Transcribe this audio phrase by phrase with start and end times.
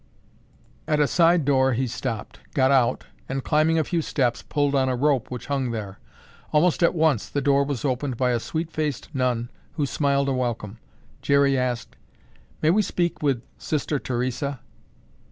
[0.87, 4.89] At a side door he stopped, got out and, climbing a few steps, pulled on
[4.89, 5.99] a rope which hung there.
[6.51, 10.33] Almost at once the door was opened by a sweet faced nun who smiled a
[10.33, 10.79] welcome.
[11.21, 11.97] Jerry asked,
[12.63, 14.59] "May we speak with Sister Theresa?"